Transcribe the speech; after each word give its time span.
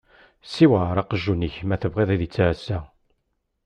Ssiwɛeṛ 0.43 0.97
aqjun-ik 1.01 1.55
ma 1.67 1.75
tebɣiḍ 1.81 2.09
ad 2.11 2.21
ittɛassa! 2.27 2.79